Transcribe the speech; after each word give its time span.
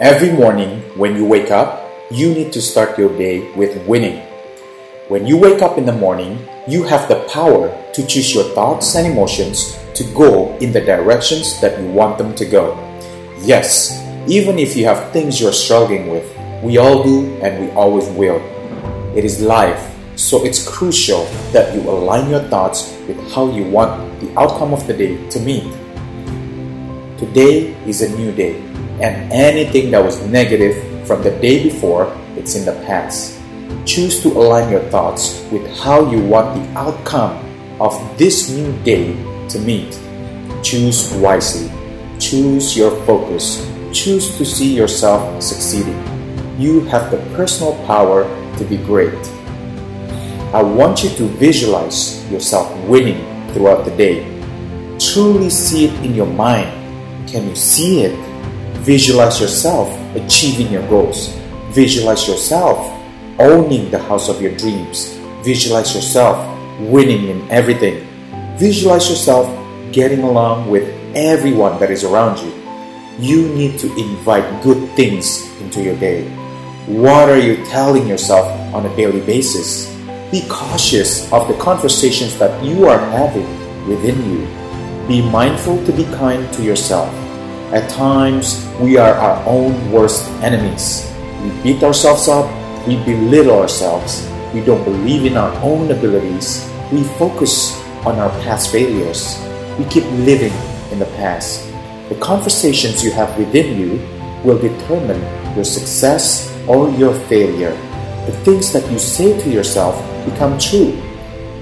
Every 0.00 0.30
morning 0.30 0.78
when 0.96 1.16
you 1.16 1.24
wake 1.24 1.50
up, 1.50 1.82
you 2.08 2.32
need 2.32 2.52
to 2.52 2.62
start 2.62 2.96
your 2.96 3.10
day 3.18 3.50
with 3.54 3.84
winning. 3.88 4.22
When 5.08 5.26
you 5.26 5.36
wake 5.36 5.60
up 5.60 5.76
in 5.76 5.86
the 5.86 5.92
morning, 5.92 6.38
you 6.68 6.84
have 6.84 7.08
the 7.08 7.26
power 7.26 7.66
to 7.94 8.06
choose 8.06 8.32
your 8.32 8.44
thoughts 8.54 8.94
and 8.94 9.08
emotions 9.08 9.76
to 9.94 10.04
go 10.14 10.56
in 10.58 10.70
the 10.70 10.80
directions 10.80 11.60
that 11.60 11.80
you 11.82 11.90
want 11.90 12.16
them 12.16 12.32
to 12.36 12.46
go. 12.46 12.78
Yes, 13.40 13.90
even 14.28 14.60
if 14.60 14.76
you 14.76 14.84
have 14.84 15.10
things 15.10 15.40
you're 15.40 15.52
struggling 15.52 16.06
with, 16.06 16.30
we 16.62 16.78
all 16.78 17.02
do 17.02 17.34
and 17.42 17.58
we 17.58 17.68
always 17.72 18.06
will. 18.10 18.38
It 19.18 19.24
is 19.24 19.42
life, 19.42 19.82
so 20.14 20.44
it's 20.44 20.62
crucial 20.62 21.24
that 21.50 21.74
you 21.74 21.82
align 21.90 22.30
your 22.30 22.46
thoughts 22.46 22.94
with 23.08 23.18
how 23.32 23.50
you 23.50 23.64
want 23.64 23.98
the 24.20 24.30
outcome 24.38 24.72
of 24.72 24.86
the 24.86 24.94
day 24.94 25.18
to 25.30 25.40
meet. 25.40 25.66
Today 27.18 27.74
is 27.82 28.02
a 28.02 28.16
new 28.16 28.30
day 28.30 28.67
and 29.00 29.32
anything 29.32 29.90
that 29.92 30.02
was 30.02 30.20
negative 30.26 31.06
from 31.06 31.22
the 31.22 31.30
day 31.38 31.62
before, 31.62 32.12
it's 32.36 32.54
in 32.54 32.64
the 32.64 32.74
past. 32.84 33.38
Choose 33.86 34.22
to 34.22 34.28
align 34.28 34.70
your 34.70 34.82
thoughts 34.90 35.42
with 35.50 35.66
how 35.78 36.10
you 36.10 36.20
want 36.22 36.54
the 36.54 36.78
outcome 36.78 37.38
of 37.80 37.94
this 38.18 38.50
new 38.50 38.72
day 38.82 39.14
to 39.48 39.58
meet. 39.60 39.98
Choose 40.62 41.12
wisely. 41.14 41.70
Choose 42.18 42.76
your 42.76 42.90
focus. 43.06 43.64
Choose 43.92 44.36
to 44.36 44.44
see 44.44 44.74
yourself 44.74 45.42
succeeding. 45.42 45.96
You 46.58 46.80
have 46.86 47.10
the 47.10 47.18
personal 47.36 47.74
power 47.86 48.24
to 48.58 48.64
be 48.64 48.76
great. 48.76 49.14
I 50.52 50.62
want 50.62 51.04
you 51.04 51.10
to 51.10 51.24
visualize 51.38 52.24
yourself 52.32 52.74
winning 52.88 53.22
throughout 53.52 53.84
the 53.84 53.96
day. 53.96 54.26
Truly 54.98 55.50
see 55.50 55.86
it 55.86 56.04
in 56.04 56.14
your 56.14 56.26
mind. 56.26 56.68
Can 57.28 57.48
you 57.48 57.54
see 57.54 58.02
it? 58.02 58.27
Visualize 58.88 59.38
yourself 59.38 59.92
achieving 60.16 60.72
your 60.72 60.88
goals. 60.88 61.36
Visualize 61.76 62.26
yourself 62.26 62.78
owning 63.38 63.90
the 63.90 63.98
house 63.98 64.30
of 64.30 64.40
your 64.40 64.56
dreams. 64.56 65.12
Visualize 65.44 65.94
yourself 65.94 66.40
winning 66.80 67.28
in 67.28 67.50
everything. 67.50 68.08
Visualize 68.56 69.10
yourself 69.10 69.44
getting 69.92 70.20
along 70.20 70.70
with 70.70 70.88
everyone 71.14 71.78
that 71.80 71.90
is 71.90 72.02
around 72.02 72.38
you. 72.40 72.50
You 73.20 73.52
need 73.52 73.78
to 73.80 73.94
invite 74.00 74.62
good 74.62 74.80
things 74.96 75.44
into 75.60 75.82
your 75.82 75.96
day. 76.00 76.24
What 76.86 77.28
are 77.28 77.38
you 77.38 77.62
telling 77.66 78.08
yourself 78.08 78.48
on 78.72 78.86
a 78.86 78.96
daily 78.96 79.20
basis? 79.20 79.84
Be 80.32 80.48
cautious 80.48 81.30
of 81.30 81.46
the 81.46 81.58
conversations 81.60 82.38
that 82.38 82.64
you 82.64 82.88
are 82.88 82.98
having 83.12 83.52
within 83.86 84.16
you. 84.32 84.48
Be 85.06 85.20
mindful 85.20 85.76
to 85.84 85.92
be 85.92 86.04
kind 86.16 86.50
to 86.54 86.62
yourself. 86.64 87.27
At 87.68 87.90
times, 87.90 88.64
we 88.80 88.96
are 88.96 89.12
our 89.12 89.44
own 89.44 89.92
worst 89.92 90.24
enemies. 90.40 91.04
We 91.44 91.50
beat 91.60 91.82
ourselves 91.82 92.26
up, 92.26 92.48
we 92.88 92.96
belittle 93.04 93.60
ourselves, 93.60 94.24
we 94.54 94.64
don't 94.64 94.82
believe 94.84 95.26
in 95.26 95.36
our 95.36 95.52
own 95.60 95.90
abilities, 95.90 96.64
we 96.90 97.04
focus 97.20 97.76
on 98.06 98.16
our 98.16 98.30
past 98.40 98.72
failures, 98.72 99.36
we 99.78 99.84
keep 99.84 100.04
living 100.24 100.56
in 100.92 100.98
the 100.98 101.12
past. 101.20 101.68
The 102.08 102.16
conversations 102.16 103.04
you 103.04 103.12
have 103.12 103.36
within 103.36 103.78
you 103.78 104.00
will 104.42 104.56
determine 104.56 105.20
your 105.54 105.64
success 105.64 106.48
or 106.66 106.88
your 106.96 107.12
failure. 107.28 107.76
The 108.24 108.32
things 108.48 108.72
that 108.72 108.90
you 108.90 108.98
say 108.98 109.38
to 109.42 109.50
yourself 109.50 109.94
become 110.24 110.58
true. 110.58 110.96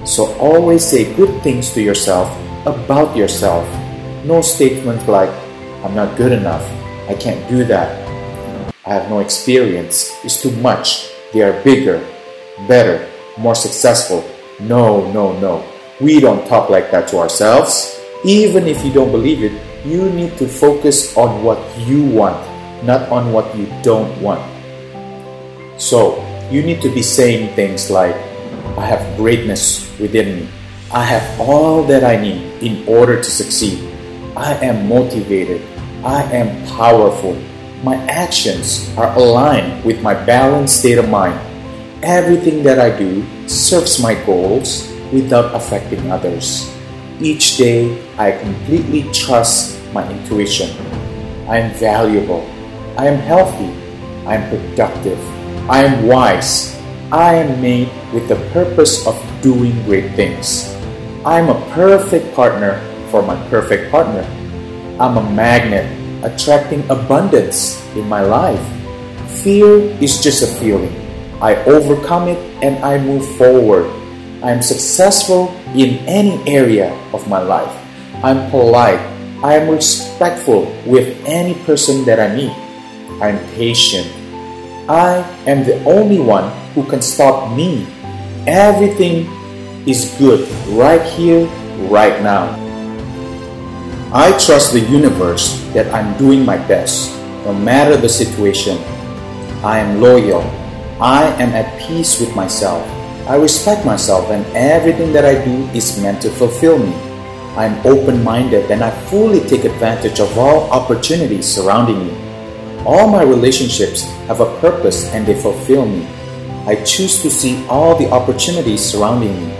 So 0.05 0.31
always 0.39 0.87
say 0.87 1.13
good 1.15 1.43
things 1.43 1.71
to 1.73 1.81
yourself 1.81 2.31
about 2.65 3.17
yourself. 3.17 3.67
No 4.23 4.39
statement 4.39 5.05
like, 5.09 5.31
I'm 5.87 5.95
not 5.95 6.17
good 6.17 6.33
enough. 6.33 6.67
I 7.07 7.15
can't 7.15 7.39
do 7.47 7.63
that. 7.63 7.87
I 8.85 8.89
have 8.91 9.09
no 9.09 9.19
experience. 9.23 10.11
It's 10.25 10.41
too 10.41 10.51
much. 10.59 11.07
They 11.31 11.43
are 11.43 11.55
bigger, 11.63 12.03
better, 12.67 13.07
more 13.39 13.55
successful. 13.55 14.19
No, 14.59 15.09
no, 15.13 15.31
no. 15.39 15.63
We 16.01 16.19
don't 16.19 16.45
talk 16.45 16.69
like 16.69 16.91
that 16.91 17.07
to 17.15 17.19
ourselves. 17.23 17.95
Even 18.25 18.67
if 18.67 18.83
you 18.83 18.91
don't 18.91 19.13
believe 19.13 19.47
it, 19.47 19.55
you 19.87 20.11
need 20.11 20.35
to 20.39 20.45
focus 20.45 21.15
on 21.15 21.41
what 21.41 21.55
you 21.87 22.03
want, 22.03 22.35
not 22.83 23.07
on 23.07 23.31
what 23.31 23.55
you 23.55 23.71
don't 23.81 24.11
want. 24.19 24.43
So, 25.79 26.19
you 26.51 26.63
need 26.63 26.81
to 26.81 26.91
be 26.91 27.01
saying 27.01 27.55
things 27.55 27.89
like, 27.89 28.15
I 28.75 28.83
have 28.83 29.15
greatness 29.15 29.87
within 30.03 30.35
me. 30.35 30.49
I 30.91 31.05
have 31.05 31.39
all 31.39 31.83
that 31.83 32.03
I 32.03 32.19
need 32.19 32.43
in 32.59 32.83
order 32.89 33.15
to 33.15 33.31
succeed. 33.31 33.79
I 34.35 34.53
am 34.67 34.89
motivated. 34.89 35.63
I 36.05 36.23
am 36.29 36.65
powerful. 36.77 37.33
My 37.83 37.97
actions 38.05 38.89
are 38.97 39.15
aligned 39.17 39.83
with 39.83 40.01
my 40.01 40.13
balanced 40.13 40.79
state 40.79 40.97
of 40.97 41.09
mind. 41.09 41.39
Everything 42.03 42.61
that 42.63 42.77
I 42.77 42.95
do 42.95 43.25
serves 43.47 44.01
my 44.01 44.13
goals 44.25 44.85
without 45.11 45.55
affecting 45.55 46.11
others. 46.11 46.69
Each 47.19 47.57
day, 47.57 47.97
I 48.17 48.31
completely 48.31 49.09
trust 49.11 49.81
my 49.91 50.05
intuition. 50.05 50.69
I 51.49 51.65
am 51.65 51.73
valuable. 51.73 52.45
I 52.97 53.07
am 53.07 53.17
healthy. 53.17 53.73
I 54.29 54.35
am 54.35 54.45
productive. 54.53 55.17
I 55.69 55.81
am 55.83 56.05
wise. 56.05 56.77
I 57.11 57.41
am 57.41 57.59
made 57.59 57.89
with 58.13 58.29
the 58.29 58.37
purpose 58.53 59.07
of 59.07 59.17
doing 59.41 59.73
great 59.83 60.13
things. 60.13 60.69
I 61.25 61.39
am 61.39 61.49
a 61.49 61.59
perfect 61.73 62.35
partner 62.35 62.77
for 63.09 63.23
my 63.23 63.35
perfect 63.49 63.89
partner. 63.89 64.21
I'm 64.99 65.17
a 65.17 65.21
magnet 65.21 65.85
attracting 66.25 66.81
abundance 66.89 67.77
in 67.93 68.09
my 68.09 68.21
life. 68.21 68.61
Fear 69.45 69.93
is 70.01 70.17
just 70.17 70.41
a 70.41 70.49
feeling. 70.57 70.89
I 71.37 71.53
overcome 71.69 72.27
it 72.27 72.41
and 72.65 72.81
I 72.83 72.97
move 72.97 73.21
forward. 73.37 73.85
I 74.41 74.49
am 74.49 74.61
successful 74.61 75.53
in 75.77 76.01
any 76.09 76.41
area 76.49 76.97
of 77.13 77.29
my 77.29 77.37
life. 77.37 77.69
I'm 78.23 78.49
polite. 78.49 78.97
I 79.45 79.61
am 79.61 79.69
respectful 79.69 80.65
with 80.85 81.13
any 81.29 81.53
person 81.69 82.03
that 82.05 82.19
I 82.19 82.33
meet. 82.33 82.53
I'm 83.21 83.37
patient. 83.53 84.09
I 84.89 85.21
am 85.45 85.61
the 85.63 85.77
only 85.85 86.17
one 86.17 86.49
who 86.73 86.81
can 86.89 87.03
stop 87.03 87.55
me. 87.55 87.85
Everything 88.47 89.29
is 89.85 90.09
good 90.17 90.49
right 90.73 91.05
here, 91.13 91.45
right 91.85 92.17
now. 92.23 92.66
I 94.13 94.31
trust 94.37 94.71
the 94.71 94.79
universe 94.79 95.59
that 95.73 95.93
I'm 95.93 96.17
doing 96.17 96.45
my 96.45 96.55
best, 96.55 97.11
no 97.43 97.53
matter 97.53 97.97
the 97.97 98.07
situation. 98.07 98.77
I 99.63 99.79
am 99.79 99.99
loyal. 99.99 100.41
I 101.01 101.25
am 101.43 101.49
at 101.51 101.77
peace 101.81 102.17
with 102.19 102.33
myself. 102.33 102.87
I 103.27 103.35
respect 103.35 103.85
myself, 103.85 104.31
and 104.31 104.45
everything 104.55 105.11
that 105.11 105.25
I 105.25 105.43
do 105.43 105.67
is 105.75 106.01
meant 106.01 106.21
to 106.21 106.29
fulfill 106.29 106.79
me. 106.79 106.95
I 107.57 107.65
am 107.65 107.85
open 107.85 108.23
minded 108.23 108.71
and 108.71 108.83
I 108.83 108.91
fully 109.09 109.41
take 109.41 109.65
advantage 109.65 110.21
of 110.21 110.37
all 110.37 110.69
opportunities 110.69 111.47
surrounding 111.47 112.05
me. 112.05 112.13
All 112.85 113.09
my 113.09 113.23
relationships 113.23 114.03
have 114.29 114.39
a 114.39 114.59
purpose 114.61 115.11
and 115.11 115.25
they 115.25 115.33
fulfill 115.33 115.85
me. 115.85 116.05
I 116.65 116.75
choose 116.85 117.19
to 117.23 117.31
see 117.31 117.65
all 117.65 117.97
the 117.97 118.11
opportunities 118.11 118.85
surrounding 118.85 119.35
me. 119.35 119.55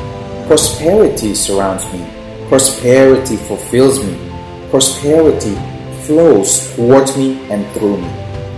Prosperity 0.45 1.33
surrounds 1.33 1.83
me. 1.91 2.05
Prosperity 2.47 3.35
fulfills 3.35 3.99
me. 4.05 4.26
Prosperity 4.69 5.55
flows 6.03 6.75
towards 6.75 7.15
me 7.15 7.39
and 7.49 7.65
through 7.71 8.01
me. 8.01 8.09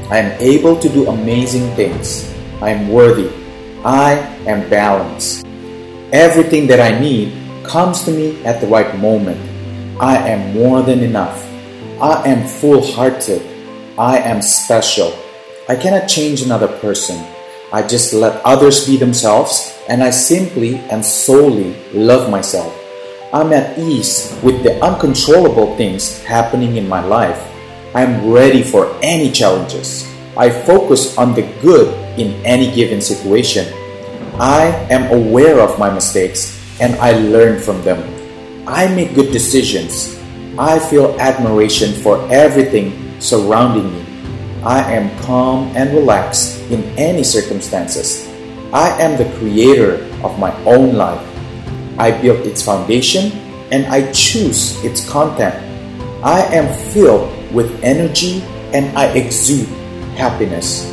I 0.09 0.17
am 0.17 0.31
able 0.41 0.79
to 0.79 0.89
do 0.89 1.07
amazing 1.07 1.69
things. 1.75 2.33
I 2.61 2.71
am 2.71 2.89
worthy. 2.89 3.29
I 3.85 4.17
am 4.49 4.67
balanced. 4.69 5.45
Everything 6.11 6.65
that 6.67 6.79
I 6.79 6.97
need 6.99 7.31
comes 7.63 8.01
to 8.03 8.11
me 8.11 8.43
at 8.43 8.59
the 8.59 8.67
right 8.67 8.97
moment. 8.97 9.37
I 10.01 10.17
am 10.17 10.53
more 10.53 10.81
than 10.81 11.03
enough. 11.03 11.45
I 12.01 12.25
am 12.25 12.47
full 12.47 12.81
hearted. 12.81 13.45
I 13.97 14.17
am 14.17 14.41
special. 14.41 15.13
I 15.67 15.75
cannot 15.75 16.07
change 16.07 16.41
another 16.41 16.69
person. 16.79 17.21
I 17.71 17.85
just 17.85 18.13
let 18.13 18.41
others 18.43 18.87
be 18.87 18.97
themselves 18.97 19.77
and 19.87 20.01
I 20.01 20.09
simply 20.09 20.77
and 20.89 21.05
solely 21.05 21.75
love 21.93 22.31
myself. 22.31 22.78
I'm 23.31 23.53
at 23.53 23.77
ease 23.77 24.33
with 24.41 24.63
the 24.63 24.81
uncontrollable 24.81 25.77
things 25.77 26.17
happening 26.25 26.77
in 26.77 26.89
my 26.89 27.05
life. 27.05 27.37
I'm 27.93 28.31
ready 28.31 28.63
for 28.63 28.89
any 29.03 29.29
challenges. 29.29 30.09
I 30.35 30.49
focus 30.49 31.15
on 31.15 31.35
the 31.35 31.45
good 31.61 31.93
in 32.17 32.33
any 32.41 32.73
given 32.73 33.01
situation. 33.01 33.69
I 34.41 34.73
am 34.89 35.13
aware 35.13 35.61
of 35.61 35.77
my 35.77 35.93
mistakes 35.93 36.57
and 36.81 36.95
I 36.95 37.21
learn 37.21 37.61
from 37.61 37.83
them. 37.83 38.01
I 38.67 38.87
make 38.95 39.13
good 39.13 39.31
decisions. 39.31 40.17
I 40.57 40.79
feel 40.79 41.13
admiration 41.21 41.93
for 42.01 42.25
everything 42.33 43.13
surrounding 43.21 43.93
me. 43.93 44.05
I 44.65 44.81
am 44.91 45.13
calm 45.21 45.69
and 45.77 45.93
relaxed 45.93 46.65
in 46.71 46.81
any 46.97 47.23
circumstances. 47.23 48.25
I 48.73 48.89
am 48.97 49.21
the 49.21 49.29
creator 49.37 50.01
of 50.25 50.39
my 50.39 50.49
own 50.65 50.95
life. 50.95 51.28
I 51.99 52.15
build 52.15 52.47
its 52.47 52.63
foundation 52.63 53.35
and 53.75 53.85
I 53.87 54.09
choose 54.13 54.79
its 54.85 55.03
content. 55.03 55.53
I 56.23 56.47
am 56.55 56.71
filled 56.95 57.27
with 57.51 57.67
energy 57.83 58.39
and 58.71 58.87
I 58.97 59.11
exude 59.19 59.67
happiness. 60.15 60.87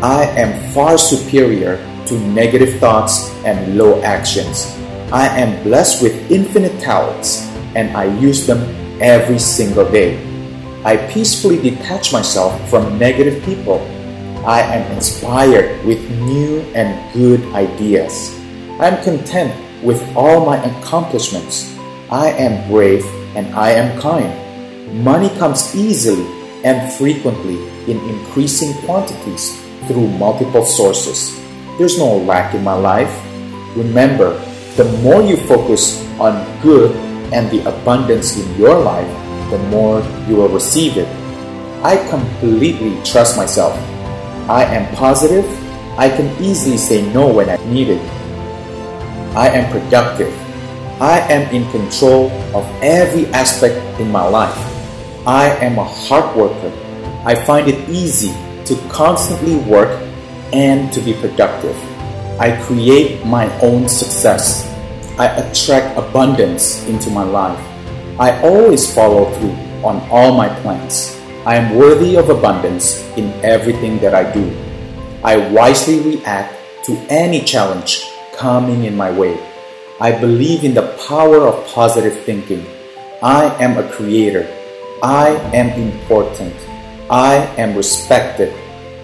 I 0.00 0.24
am 0.40 0.56
far 0.72 0.96
superior 0.96 1.76
to 2.06 2.18
negative 2.32 2.80
thoughts 2.80 3.28
and 3.44 3.76
low 3.76 4.00
actions. 4.00 4.64
I 5.12 5.28
am 5.28 5.62
blessed 5.62 6.02
with 6.02 6.16
infinite 6.30 6.80
talents 6.80 7.44
and 7.76 7.94
I 7.94 8.08
use 8.16 8.46
them 8.46 8.64
every 8.98 9.38
single 9.38 9.84
day. 9.92 10.16
I 10.84 10.96
peacefully 11.12 11.60
detach 11.60 12.14
myself 12.14 12.56
from 12.70 12.98
negative 12.98 13.44
people. 13.44 13.84
I 14.48 14.62
am 14.62 14.90
inspired 14.96 15.84
with 15.84 16.00
new 16.24 16.60
and 16.72 16.96
good 17.12 17.44
ideas. 17.52 18.32
I 18.80 18.88
am 18.88 19.04
content 19.04 19.52
with 19.82 20.00
all 20.16 20.44
my 20.44 20.56
accomplishments. 20.64 21.76
I 22.10 22.30
am 22.30 22.68
brave 22.70 23.04
and 23.34 23.54
I 23.54 23.70
am 23.70 24.00
kind. 24.00 24.30
Money 25.04 25.28
comes 25.38 25.74
easily 25.74 26.26
and 26.64 26.92
frequently 26.92 27.56
in 27.90 27.98
increasing 28.08 28.72
quantities 28.84 29.60
through 29.86 30.08
multiple 30.18 30.64
sources. 30.64 31.38
There's 31.78 31.98
no 31.98 32.16
lack 32.16 32.54
in 32.54 32.64
my 32.64 32.74
life. 32.74 33.12
Remember, 33.76 34.38
the 34.76 34.84
more 35.02 35.22
you 35.22 35.36
focus 35.36 36.02
on 36.18 36.40
good 36.62 36.94
and 37.32 37.50
the 37.50 37.68
abundance 37.68 38.38
in 38.38 38.58
your 38.58 38.78
life, 38.78 39.08
the 39.50 39.58
more 39.70 40.00
you 40.28 40.36
will 40.36 40.48
receive 40.48 40.96
it. 40.96 41.08
I 41.84 41.96
completely 42.08 42.96
trust 43.04 43.36
myself. 43.36 43.76
I 44.48 44.64
am 44.64 44.94
positive. 44.96 45.44
I 45.98 46.08
can 46.08 46.30
easily 46.42 46.78
say 46.78 47.02
no 47.12 47.32
when 47.32 47.48
I 47.48 47.56
need 47.66 47.88
it. 47.88 48.15
I 49.36 49.48
am 49.50 49.70
productive. 49.70 50.32
I 50.98 51.20
am 51.28 51.44
in 51.54 51.70
control 51.70 52.32
of 52.56 52.64
every 52.80 53.26
aspect 53.36 53.76
in 54.00 54.10
my 54.10 54.26
life. 54.26 54.56
I 55.26 55.52
am 55.60 55.76
a 55.76 55.84
hard 55.84 56.34
worker. 56.34 56.72
I 57.20 57.34
find 57.34 57.68
it 57.68 57.86
easy 57.86 58.32
to 58.64 58.74
constantly 58.88 59.56
work 59.68 59.92
and 60.54 60.90
to 60.90 61.02
be 61.02 61.12
productive. 61.12 61.76
I 62.40 62.56
create 62.64 63.26
my 63.26 63.52
own 63.60 63.90
success. 63.90 64.64
I 65.18 65.26
attract 65.36 65.98
abundance 65.98 66.88
into 66.88 67.10
my 67.10 67.24
life. 67.24 67.60
I 68.18 68.40
always 68.40 68.88
follow 68.88 69.28
through 69.36 69.52
on 69.84 70.00
all 70.08 70.32
my 70.32 70.48
plans. 70.64 71.12
I 71.44 71.56
am 71.56 71.76
worthy 71.76 72.16
of 72.16 72.30
abundance 72.30 73.04
in 73.20 73.28
everything 73.44 73.98
that 73.98 74.14
I 74.14 74.32
do. 74.32 74.48
I 75.22 75.36
wisely 75.52 76.00
react 76.00 76.56
to 76.86 76.96
any 77.12 77.44
challenge 77.44 78.15
coming 78.36 78.84
in 78.84 78.96
my 78.96 79.10
way. 79.10 79.40
I 80.00 80.12
believe 80.12 80.64
in 80.64 80.74
the 80.74 80.94
power 81.08 81.48
of 81.48 81.66
positive 81.72 82.20
thinking. 82.24 82.64
I 83.22 83.48
am 83.62 83.78
a 83.78 83.88
creator. 83.90 84.46
I 85.02 85.30
am 85.56 85.72
important. 85.80 86.54
I 87.08 87.36
am 87.56 87.74
respected. 87.76 88.52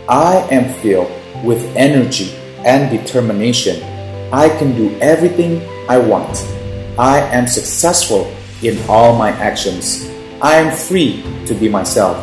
I 0.09 0.47
am 0.51 0.73
filled 0.81 1.11
with 1.43 1.65
energy 1.77 2.35
and 2.65 2.91
determination. 2.91 3.83
I 4.33 4.49
can 4.49 4.77
do 4.77 4.95
everything 5.01 5.63
I 5.89 5.99
want. 5.99 6.37
I 6.99 7.21
am 7.33 7.47
successful 7.47 8.31
in 8.63 8.79
all 8.89 9.17
my 9.17 9.31
actions. 9.31 10.09
I 10.43 10.57
am 10.57 10.77
free 10.77 11.25
to 11.47 11.55
be 11.55 11.69
myself. 11.69 12.19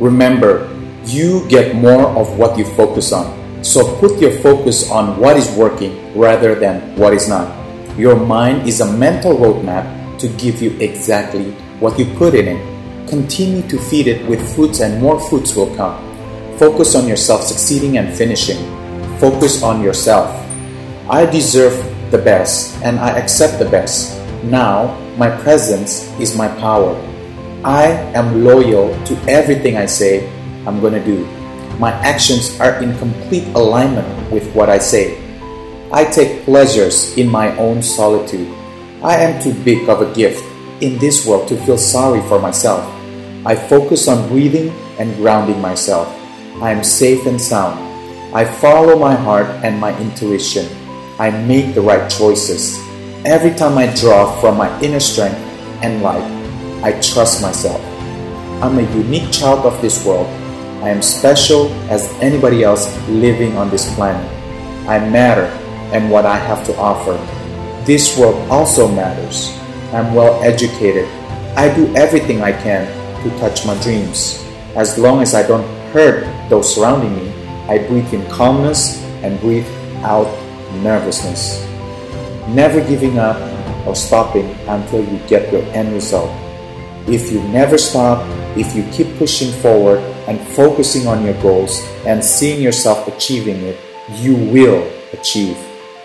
Remember, 0.00 0.68
you 1.06 1.46
get 1.48 1.76
more 1.76 2.08
of 2.18 2.38
what 2.38 2.58
you 2.58 2.64
focus 2.74 3.12
on. 3.12 3.43
So 3.64 3.96
put 3.96 4.20
your 4.20 4.36
focus 4.44 4.90
on 4.90 5.18
what 5.18 5.38
is 5.40 5.48
working 5.56 5.96
rather 6.12 6.54
than 6.54 6.94
what 7.00 7.14
is 7.14 7.32
not. 7.32 7.48
Your 7.96 8.14
mind 8.14 8.68
is 8.68 8.82
a 8.82 8.92
mental 8.92 9.32
roadmap 9.32 9.88
to 10.18 10.28
give 10.36 10.60
you 10.60 10.76
exactly 10.84 11.50
what 11.80 11.98
you 11.98 12.04
put 12.20 12.34
in 12.34 12.46
it. 12.46 12.60
Continue 13.08 13.66
to 13.68 13.78
feed 13.78 14.06
it 14.06 14.20
with 14.28 14.44
fruits, 14.54 14.80
and 14.80 15.00
more 15.00 15.18
fruits 15.18 15.56
will 15.56 15.74
come. 15.76 15.96
Focus 16.58 16.94
on 16.94 17.08
yourself 17.08 17.40
succeeding 17.40 17.96
and 17.96 18.12
finishing. 18.12 18.60
Focus 19.16 19.62
on 19.62 19.80
yourself. 19.80 20.28
I 21.08 21.24
deserve 21.24 21.72
the 22.10 22.18
best 22.18 22.76
and 22.84 23.00
I 23.00 23.16
accept 23.16 23.58
the 23.58 23.68
best. 23.68 24.12
Now, 24.44 24.92
my 25.16 25.32
presence 25.40 26.04
is 26.20 26.36
my 26.36 26.48
power. 26.60 26.92
I 27.64 27.86
am 28.12 28.44
loyal 28.44 28.92
to 29.06 29.16
everything 29.24 29.78
I 29.78 29.86
say 29.86 30.28
I'm 30.66 30.80
going 30.80 30.92
to 30.92 31.04
do. 31.04 31.43
My 31.78 31.90
actions 32.06 32.54
are 32.60 32.80
in 32.80 32.96
complete 32.98 33.50
alignment 33.58 34.06
with 34.30 34.46
what 34.54 34.70
I 34.70 34.78
say. 34.78 35.18
I 35.90 36.04
take 36.04 36.44
pleasures 36.44 37.18
in 37.18 37.28
my 37.28 37.50
own 37.58 37.82
solitude. 37.82 38.46
I 39.02 39.16
am 39.18 39.42
too 39.42 39.52
big 39.64 39.88
of 39.88 40.00
a 40.00 40.14
gift 40.14 40.38
in 40.80 40.98
this 40.98 41.26
world 41.26 41.48
to 41.48 41.56
feel 41.66 41.78
sorry 41.78 42.22
for 42.28 42.38
myself. 42.38 42.86
I 43.44 43.56
focus 43.56 44.06
on 44.06 44.28
breathing 44.28 44.70
and 44.98 45.16
grounding 45.16 45.60
myself. 45.60 46.06
I 46.62 46.70
am 46.70 46.84
safe 46.84 47.26
and 47.26 47.40
sound. 47.40 47.74
I 48.32 48.44
follow 48.44 48.96
my 48.96 49.14
heart 49.14 49.50
and 49.66 49.78
my 49.78 49.90
intuition. 49.98 50.70
I 51.18 51.30
make 51.30 51.74
the 51.74 51.82
right 51.82 52.08
choices. 52.08 52.78
Every 53.26 53.52
time 53.52 53.78
I 53.78 53.92
draw 53.94 54.30
from 54.40 54.56
my 54.56 54.70
inner 54.80 55.00
strength 55.00 55.42
and 55.82 56.02
light, 56.02 56.22
I 56.84 56.92
trust 57.00 57.42
myself. 57.42 57.82
I'm 58.62 58.78
a 58.78 58.94
unique 58.94 59.32
child 59.32 59.66
of 59.66 59.80
this 59.82 60.06
world 60.06 60.30
I 60.84 60.90
am 60.90 61.00
special 61.00 61.72
as 61.88 62.12
anybody 62.20 62.62
else 62.62 62.84
living 63.08 63.56
on 63.56 63.70
this 63.70 63.88
planet. 63.94 64.20
I 64.86 64.98
matter 65.00 65.48
and 65.96 66.10
what 66.10 66.26
I 66.26 66.36
have 66.36 66.62
to 66.66 66.76
offer. 66.76 67.16
This 67.86 68.18
world 68.18 68.36
also 68.50 68.86
matters. 68.86 69.48
I'm 69.94 70.12
well 70.12 70.42
educated. 70.42 71.08
I 71.56 71.74
do 71.74 71.88
everything 71.96 72.42
I 72.42 72.52
can 72.52 72.84
to 73.22 73.30
touch 73.40 73.64
my 73.64 73.80
dreams. 73.82 74.44
As 74.76 74.98
long 74.98 75.22
as 75.22 75.34
I 75.34 75.40
don't 75.48 75.64
hurt 75.88 76.28
those 76.50 76.74
surrounding 76.74 77.16
me, 77.16 77.32
I 77.66 77.78
breathe 77.88 78.12
in 78.12 78.20
calmness 78.28 79.00
and 79.24 79.40
breathe 79.40 79.66
out 80.04 80.28
nervousness. 80.82 81.64
Never 82.46 82.84
giving 82.84 83.18
up 83.18 83.40
or 83.86 83.96
stopping 83.96 84.50
until 84.68 85.02
you 85.02 85.18
get 85.28 85.50
your 85.50 85.62
end 85.72 85.94
result. 85.94 86.28
If 87.08 87.32
you 87.32 87.40
never 87.48 87.78
stop, 87.78 88.20
if 88.54 88.76
you 88.76 88.84
keep 88.92 89.16
pushing 89.16 89.50
forward, 89.62 90.04
and 90.26 90.40
focusing 90.40 91.06
on 91.06 91.24
your 91.24 91.40
goals 91.42 91.82
and 92.06 92.24
seeing 92.24 92.62
yourself 92.62 93.06
achieving 93.08 93.60
it, 93.62 93.78
you 94.20 94.34
will 94.36 94.90
achieve. 95.12 95.58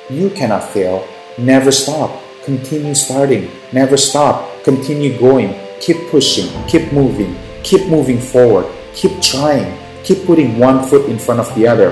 You 0.10 0.30
cannot 0.32 0.64
fail. 0.64 1.08
Never 1.38 1.72
stop. 1.72 2.22
Continue 2.44 2.96
starting. 2.96 3.50
Never 3.72 3.98
stop. 3.98 4.64
Continue 4.64 5.18
going. 5.20 5.56
Keep 5.82 6.10
pushing. 6.10 6.50
Keep 6.68 6.92
moving. 6.92 7.36
Keep 7.64 7.88
moving 7.88 8.20
forward. 8.20 8.66
Keep 8.94 9.22
trying. 9.22 9.78
Keep 10.04 10.26
putting 10.26 10.58
one 10.58 10.86
foot 10.88 11.10
in 11.10 11.20
front 11.20 11.40
of 11.40 11.54
the 11.56 11.68
other. 11.68 11.92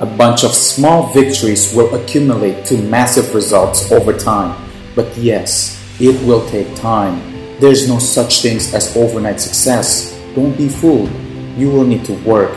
A 0.00 0.06
bunch 0.06 0.44
of 0.44 0.52
small 0.52 1.12
victories 1.12 1.74
will 1.74 1.94
accumulate 1.94 2.64
to 2.66 2.76
massive 2.82 3.34
results 3.34 3.90
over 3.90 4.12
time. 4.12 4.54
But 4.94 5.16
yes, 5.16 5.82
it 6.00 6.14
will 6.26 6.46
take 6.48 6.74
time. 6.76 7.20
There's 7.58 7.88
no 7.88 7.98
such 7.98 8.42
things 8.42 8.74
as 8.74 8.96
overnight 8.96 9.40
success. 9.40 10.12
Don't 10.34 10.56
be 10.56 10.68
fooled 10.68 11.10
you 11.56 11.70
will 11.70 11.84
need 11.84 12.04
to 12.04 12.12
work 12.24 12.52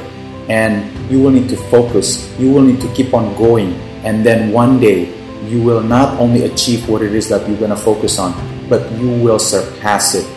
and 0.50 0.84
you 1.10 1.22
will 1.22 1.32
need 1.32 1.48
to 1.50 1.58
focus. 1.70 2.28
You 2.40 2.52
will 2.52 2.64
need 2.64 2.82
to 2.82 2.94
keep 2.94 3.14
on 3.14 3.36
going. 3.38 3.74
And 4.04 4.26
then 4.26 4.52
one 4.52 4.80
day, 4.80 5.16
you 5.48 5.62
will 5.62 5.82
not 5.82 6.20
only 6.20 6.44
achieve 6.46 6.88
what 6.90 7.02
it 7.02 7.14
is 7.14 7.30
that 7.30 7.48
you're 7.48 7.58
going 7.58 7.70
to 7.72 7.78
focus 7.78 8.20
on, 8.20 8.34
but 8.68 8.92
you 8.94 9.10
will 9.10 9.40
surpass 9.40 10.16
it. 10.16 10.28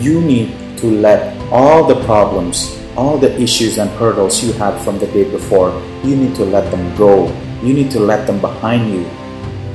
You 0.00 0.20
need 0.20 0.54
to 0.78 0.86
let 0.86 1.36
all 1.52 1.86
the 1.86 2.02
problems, 2.04 2.78
all 2.96 3.18
the 3.18 3.34
issues 3.40 3.78
and 3.78 3.90
hurdles 3.90 4.42
you 4.42 4.52
had 4.54 4.78
from 4.82 4.98
the 4.98 5.06
day 5.08 5.28
before, 5.30 5.70
you 6.04 6.16
need 6.16 6.34
to 6.36 6.44
let 6.44 6.70
them 6.70 6.96
go. 6.96 7.26
You 7.62 7.74
need 7.74 7.90
to 7.92 8.00
let 8.00 8.26
them 8.26 8.40
behind 8.40 8.90
you. 8.92 9.06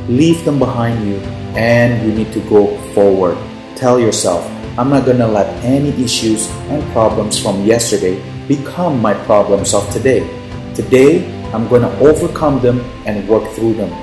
Leave 0.08 0.44
them 0.46 0.60
behind 0.60 1.06
you 1.08 1.18
and 1.56 2.06
you 2.06 2.14
need 2.14 2.34
to 2.34 2.40
go 2.50 2.78
forward. 2.94 3.38
Tell 3.76 4.00
yourself, 4.00 4.44
I'm 4.76 4.90
not 4.90 5.06
going 5.06 5.20
to 5.20 5.28
let 5.28 5.46
any 5.64 5.90
issues 6.04 6.50
and 6.74 6.82
problems 6.94 7.38
from 7.38 7.64
yesterday 7.64 8.18
become 8.48 9.00
my 9.00 9.14
problems 9.14 9.72
of 9.72 9.88
today. 9.94 10.26
Today, 10.74 11.30
I'm 11.54 11.68
going 11.68 11.84
to 11.84 11.94
overcome 12.00 12.60
them 12.60 12.82
and 13.06 13.30
work 13.30 13.48
through 13.54 13.76
them. 13.76 13.94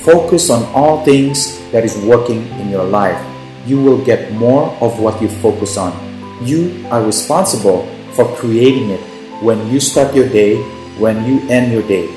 Focus 0.00 0.48
on 0.48 0.64
all 0.72 1.04
things 1.04 1.60
that 1.72 1.84
is 1.84 1.98
working 2.08 2.48
in 2.56 2.70
your 2.70 2.84
life. 2.84 3.20
You 3.66 3.82
will 3.82 4.02
get 4.02 4.32
more 4.32 4.72
of 4.80 4.98
what 4.98 5.20
you 5.20 5.28
focus 5.28 5.76
on. 5.76 5.92
You 6.40 6.72
are 6.88 7.04
responsible 7.04 7.84
for 8.16 8.24
creating 8.36 8.96
it 8.96 9.04
when 9.44 9.68
you 9.68 9.78
start 9.78 10.14
your 10.14 10.28
day, 10.30 10.56
when 10.96 11.26
you 11.28 11.46
end 11.50 11.70
your 11.70 11.86
day. 11.86 12.08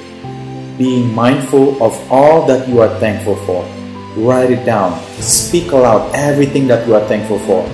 Being 0.78 1.14
mindful 1.14 1.84
of 1.84 1.92
all 2.10 2.48
that 2.48 2.70
you 2.70 2.80
are 2.80 3.00
thankful 3.02 3.36
for. 3.44 3.68
Write 4.16 4.52
it 4.52 4.64
down. 4.64 4.98
Speak 5.20 5.74
aloud 5.74 6.16
everything 6.16 6.68
that 6.68 6.88
you 6.88 6.96
are 6.96 7.06
thankful 7.10 7.40
for 7.40 7.68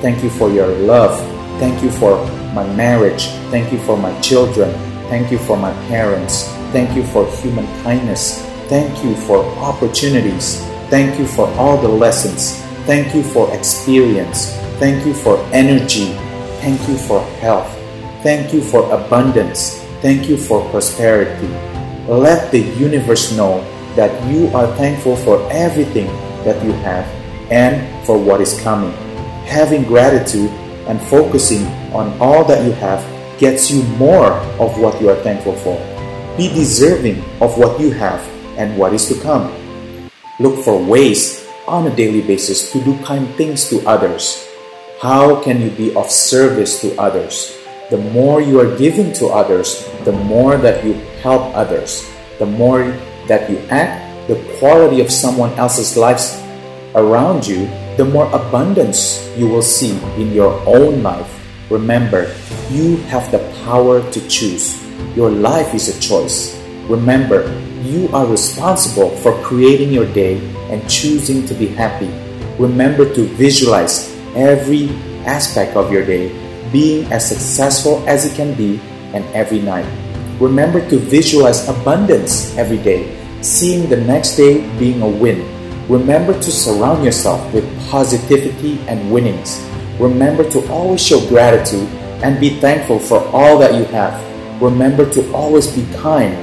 Thank 0.00 0.22
you 0.22 0.30
for 0.30 0.50
your 0.50 0.68
love. 0.68 1.18
Thank 1.58 1.82
you 1.82 1.90
for 1.90 2.16
my 2.54 2.66
marriage. 2.74 3.26
Thank 3.50 3.72
you 3.72 3.78
for 3.78 3.96
my 3.96 4.18
children. 4.20 4.72
Thank 5.08 5.32
you 5.32 5.38
for 5.38 5.56
my 5.56 5.72
parents. 5.88 6.46
Thank 6.70 6.94
you 6.94 7.02
for 7.02 7.26
human 7.42 7.66
kindness. 7.82 8.42
Thank 8.68 9.02
you 9.02 9.16
for 9.16 9.44
opportunities. 9.58 10.62
Thank 10.90 11.18
you 11.18 11.26
for 11.26 11.48
all 11.58 11.80
the 11.80 11.88
lessons. 11.88 12.60
Thank 12.86 13.14
you 13.14 13.22
for 13.22 13.52
experience. 13.54 14.54
Thank 14.78 15.04
you 15.04 15.14
for 15.14 15.38
energy. 15.52 16.12
Thank 16.60 16.86
you 16.88 16.96
for 16.96 17.24
health. 17.40 17.72
Thank 18.22 18.52
you 18.52 18.60
for 18.60 18.84
abundance. 18.92 19.78
Thank 20.00 20.28
you 20.28 20.36
for 20.36 20.60
prosperity. 20.70 21.48
Let 22.06 22.52
the 22.52 22.60
universe 22.60 23.36
know 23.36 23.64
that 23.96 24.12
you 24.30 24.48
are 24.54 24.66
thankful 24.76 25.16
for 25.16 25.40
everything 25.50 26.06
that 26.44 26.62
you 26.64 26.72
have 26.84 27.06
and 27.50 27.82
for 28.06 28.16
what 28.16 28.40
is 28.40 28.60
coming. 28.60 29.07
Having 29.48 29.84
gratitude 29.84 30.52
and 30.92 31.00
focusing 31.08 31.64
on 31.96 32.12
all 32.20 32.44
that 32.44 32.64
you 32.68 32.72
have 32.72 33.00
gets 33.40 33.70
you 33.70 33.82
more 33.96 34.36
of 34.60 34.78
what 34.78 35.00
you 35.00 35.08
are 35.08 35.16
thankful 35.24 35.56
for. 35.56 35.80
Be 36.36 36.52
deserving 36.52 37.24
of 37.40 37.56
what 37.56 37.80
you 37.80 37.90
have 37.90 38.20
and 38.60 38.76
what 38.76 38.92
is 38.92 39.08
to 39.08 39.16
come. 39.24 39.48
Look 40.38 40.62
for 40.62 40.76
ways 40.76 41.48
on 41.66 41.86
a 41.86 41.96
daily 41.96 42.20
basis 42.20 42.70
to 42.72 42.84
do 42.84 42.92
kind 43.02 43.26
things 43.40 43.70
to 43.70 43.80
others. 43.88 44.46
How 45.00 45.40
can 45.40 45.62
you 45.62 45.70
be 45.70 45.96
of 45.96 46.10
service 46.10 46.82
to 46.82 46.92
others? 47.00 47.56
The 47.88 47.96
more 48.12 48.42
you 48.42 48.60
are 48.60 48.76
giving 48.76 49.14
to 49.14 49.28
others, 49.32 49.88
the 50.04 50.12
more 50.12 50.58
that 50.58 50.84
you 50.84 50.92
help 51.24 51.56
others. 51.56 52.04
The 52.38 52.44
more 52.44 52.92
that 53.32 53.48
you 53.48 53.56
act, 53.72 54.28
the 54.28 54.36
quality 54.60 55.00
of 55.00 55.10
someone 55.10 55.56
else's 55.56 55.96
lives 55.96 56.36
around 56.94 57.46
you, 57.46 57.66
the 57.96 58.04
more 58.04 58.30
abundance 58.32 59.26
you 59.36 59.48
will 59.48 59.62
see 59.62 59.98
in 60.16 60.32
your 60.32 60.54
own 60.66 61.02
life. 61.02 61.28
Remember, 61.70 62.32
you 62.70 62.96
have 63.12 63.30
the 63.30 63.40
power 63.64 64.00
to 64.10 64.28
choose. 64.28 64.80
Your 65.16 65.30
life 65.30 65.74
is 65.74 65.88
a 65.88 66.00
choice. 66.00 66.56
Remember, 66.88 67.44
you 67.82 68.08
are 68.12 68.26
responsible 68.26 69.10
for 69.20 69.36
creating 69.42 69.92
your 69.92 70.06
day 70.12 70.40
and 70.70 70.88
choosing 70.88 71.44
to 71.46 71.54
be 71.54 71.66
happy. 71.66 72.10
Remember 72.58 73.04
to 73.14 73.22
visualize 73.36 74.14
every 74.34 74.88
aspect 75.26 75.76
of 75.76 75.92
your 75.92 76.04
day 76.04 76.32
being 76.72 77.10
as 77.12 77.28
successful 77.28 78.02
as 78.08 78.24
it 78.24 78.34
can 78.34 78.54
be 78.54 78.80
and 79.12 79.24
every 79.34 79.60
night. 79.60 79.86
Remember 80.40 80.80
to 80.88 80.98
visualize 80.98 81.68
abundance 81.68 82.56
every 82.56 82.78
day, 82.78 83.10
seeing 83.42 83.88
the 83.88 83.96
next 83.96 84.36
day 84.36 84.62
being 84.78 85.02
a 85.02 85.08
win. 85.08 85.57
Remember 85.88 86.34
to 86.34 86.50
surround 86.52 87.02
yourself 87.02 87.40
with 87.54 87.64
positivity 87.88 88.78
and 88.88 89.10
winnings. 89.10 89.66
Remember 89.98 90.44
to 90.50 90.60
always 90.68 91.00
show 91.00 91.18
gratitude 91.28 91.88
and 92.22 92.38
be 92.38 92.60
thankful 92.60 92.98
for 92.98 93.24
all 93.28 93.58
that 93.58 93.74
you 93.74 93.84
have. 93.86 94.12
Remember 94.60 95.08
to 95.08 95.32
always 95.32 95.66
be 95.66 95.86
kind 95.96 96.34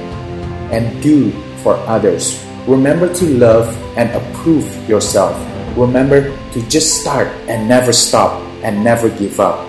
and 0.74 1.00
do 1.00 1.30
for 1.62 1.76
others. 1.86 2.44
Remember 2.66 3.06
to 3.14 3.24
love 3.38 3.70
and 3.96 4.10
approve 4.10 4.66
yourself. 4.88 5.38
Remember 5.78 6.36
to 6.50 6.68
just 6.68 7.00
start 7.00 7.28
and 7.46 7.68
never 7.68 7.92
stop 7.92 8.42
and 8.64 8.82
never 8.82 9.08
give 9.10 9.38
up. 9.38 9.60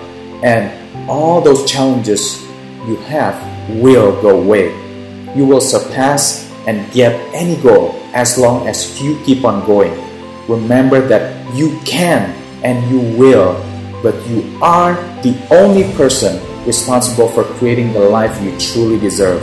And 0.42 0.74
all 1.08 1.40
those 1.40 1.70
challenges 1.70 2.42
you 2.88 2.96
have 3.06 3.38
will 3.78 4.20
go 4.22 4.42
away. 4.42 4.74
You 5.36 5.46
will 5.46 5.60
surpass 5.60 6.50
and 6.66 6.90
get 6.90 7.14
any 7.32 7.54
goal 7.62 7.94
as 8.18 8.34
long 8.36 8.66
as 8.66 8.98
you 8.98 9.14
keep 9.22 9.46
on 9.46 9.62
going. 9.64 9.94
Remember 10.50 10.98
that 11.06 11.38
you 11.54 11.78
can 11.86 12.34
and 12.66 12.82
you 12.90 12.98
will 13.14 13.54
but 14.02 14.14
you 14.28 14.42
are 14.62 14.94
the 15.22 15.34
only 15.50 15.82
person 15.94 16.38
responsible 16.66 17.28
for 17.28 17.44
creating 17.58 17.92
the 17.92 18.00
life 18.00 18.34
you 18.42 18.56
truly 18.58 18.98
deserve. 18.98 19.42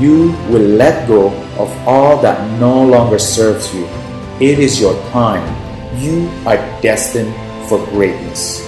You 0.00 0.32
will 0.48 0.76
let 0.76 1.08
go 1.08 1.32
of 1.58 1.72
all 1.88 2.20
that 2.22 2.36
no 2.60 2.84
longer 2.84 3.18
serves 3.18 3.72
you. 3.74 3.84
It 4.40 4.58
is 4.58 4.80
your 4.80 4.94
time. 5.10 5.44
You 5.98 6.28
are 6.46 6.56
destined 6.80 7.32
for 7.68 7.84
greatness. 7.92 8.64